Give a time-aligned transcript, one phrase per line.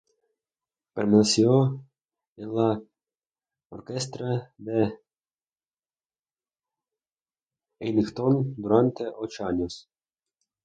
[0.99, 1.49] Permaneció
[2.37, 2.81] en la
[3.69, 4.99] orquestra de
[7.79, 9.87] Ellington durante ocho años.